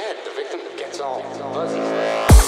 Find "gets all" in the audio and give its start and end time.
0.78-1.22